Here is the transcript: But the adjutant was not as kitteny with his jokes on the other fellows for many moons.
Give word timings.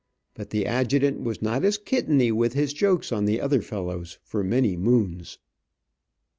But 0.33 0.49
the 0.49 0.65
adjutant 0.65 1.19
was 1.21 1.43
not 1.43 1.63
as 1.63 1.77
kitteny 1.77 2.31
with 2.31 2.53
his 2.53 2.73
jokes 2.73 3.11
on 3.11 3.25
the 3.25 3.39
other 3.39 3.61
fellows 3.61 4.17
for 4.23 4.43
many 4.43 4.75
moons. 4.75 5.37